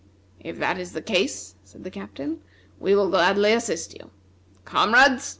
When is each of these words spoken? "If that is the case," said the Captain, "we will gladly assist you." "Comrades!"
"If 0.39 0.57
that 0.57 0.79
is 0.79 0.93
the 0.93 1.01
case," 1.03 1.53
said 1.63 1.83
the 1.83 1.91
Captain, 1.91 2.41
"we 2.79 2.95
will 2.95 3.11
gladly 3.11 3.53
assist 3.53 3.93
you." 3.93 4.09
"Comrades!" 4.65 5.29